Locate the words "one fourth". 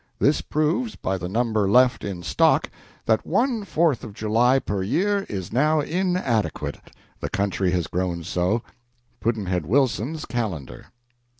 3.23-4.03